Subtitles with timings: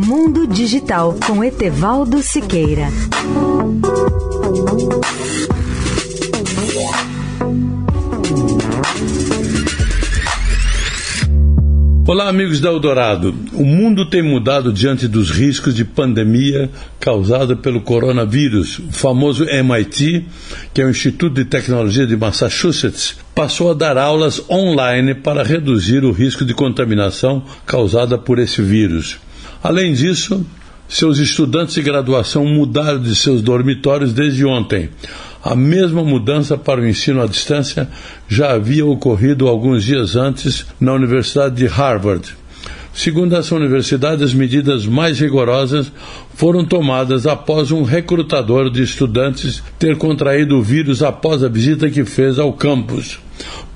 [0.00, 2.86] Mundo Digital com Etevaldo Siqueira.
[12.06, 13.34] Olá, amigos da Eldorado.
[13.52, 16.70] O mundo tem mudado diante dos riscos de pandemia
[17.00, 18.78] causada pelo coronavírus.
[18.78, 20.24] O famoso MIT,
[20.72, 26.04] que é o Instituto de Tecnologia de Massachusetts, passou a dar aulas online para reduzir
[26.04, 29.18] o risco de contaminação causada por esse vírus.
[29.62, 30.44] Além disso,
[30.88, 34.88] seus estudantes de graduação mudaram de seus dormitórios desde ontem.
[35.42, 37.88] A mesma mudança para o ensino à distância
[38.28, 42.34] já havia ocorrido alguns dias antes na Universidade de Harvard.
[42.94, 45.92] Segundo essa universidade, as medidas mais rigorosas
[46.34, 52.04] foram tomadas após um recrutador de estudantes ter contraído o vírus após a visita que
[52.04, 53.20] fez ao campus.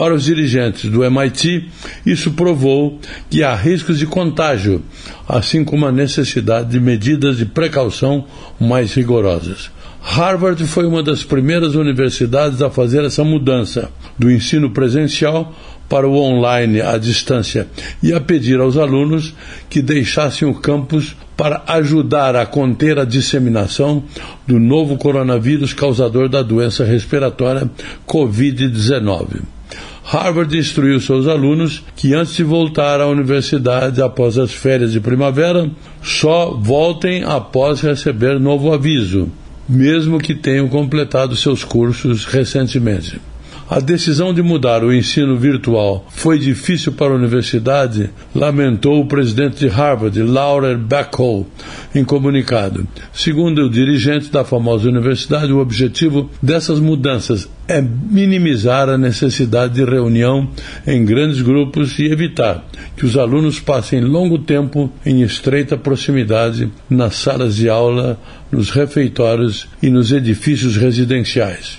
[0.00, 1.68] Para os dirigentes do MIT,
[2.06, 4.82] isso provou que há riscos de contágio,
[5.28, 8.24] assim como a necessidade de medidas de precaução
[8.58, 9.70] mais rigorosas.
[10.00, 15.54] Harvard foi uma das primeiras universidades a fazer essa mudança do ensino presencial
[15.86, 17.68] para o online à distância
[18.02, 19.34] e a pedir aos alunos
[19.68, 24.02] que deixassem o campus para ajudar a conter a disseminação
[24.46, 27.70] do novo coronavírus causador da doença respiratória
[28.08, 29.59] Covid-19.
[30.04, 35.70] Harvard instruiu seus alunos que antes de voltar à universidade após as férias de primavera,
[36.02, 39.30] só voltem após receber novo aviso
[39.70, 43.20] mesmo que tenham completado seus cursos recentemente.
[43.70, 49.60] A decisão de mudar o ensino virtual foi difícil para a universidade, lamentou o presidente
[49.60, 51.46] de Harvard, Laura Bacall,
[51.94, 52.84] em comunicado.
[53.12, 59.84] Segundo o dirigente da famosa universidade, o objetivo dessas mudanças é minimizar a necessidade de
[59.84, 60.50] reunião
[60.84, 67.14] em grandes grupos e evitar que os alunos passem longo tempo em estreita proximidade nas
[67.14, 68.18] salas de aula,
[68.50, 71.78] nos refeitórios e nos edifícios residenciais.